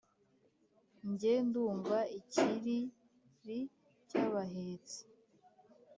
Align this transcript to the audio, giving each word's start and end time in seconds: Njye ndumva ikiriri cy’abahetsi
Njye 1.09 1.33
ndumva 1.47 1.97
ikiriri 2.19 3.59
cy’abahetsi 4.07 4.99